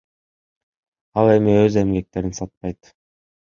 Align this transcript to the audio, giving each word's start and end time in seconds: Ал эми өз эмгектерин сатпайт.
Ал 1.23 1.29
эми 1.33 1.53
өз 1.67 1.77
эмгектерин 1.83 2.35
сатпайт. 2.41 2.91